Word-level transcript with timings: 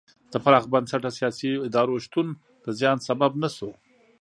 د 0.31 0.33
پراخ 0.43 0.63
بنسټه 0.73 1.09
سیاسي 1.17 1.51
ادارو 1.67 1.95
شتون 2.05 2.27
د 2.63 2.67
زیان 2.79 2.97
سبب 3.07 3.31
نه 3.43 3.49
شو. 3.55 3.69